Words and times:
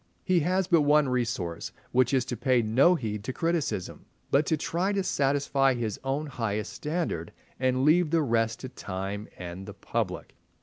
He 0.23 0.39
has 0.39 0.65
but 0.65 0.81
one 0.81 1.09
resource, 1.09 1.71
which 1.91 2.11
is 2.11 2.25
to 2.25 2.35
pay 2.35 2.63
no 2.63 2.95
heed 2.95 3.23
to 3.23 3.31
criticism, 3.31 4.07
but 4.31 4.47
to 4.47 4.57
try 4.57 4.91
to 4.93 5.03
satisfy 5.03 5.75
his 5.75 5.99
own 6.03 6.25
highest 6.25 6.73
standard 6.73 7.31
and 7.59 7.85
leave 7.85 8.09
the 8.09 8.23
rest 8.23 8.61
to 8.61 8.69
time 8.69 9.27
and 9.37 9.67
the 9.67 9.75
public. 9.75 10.33